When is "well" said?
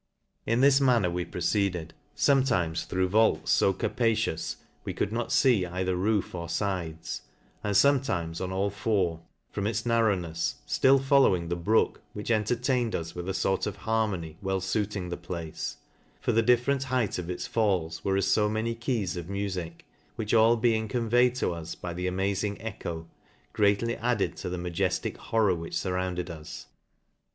14.41-14.59